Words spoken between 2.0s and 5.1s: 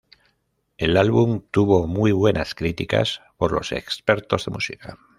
buenas críticas por los expertos de música.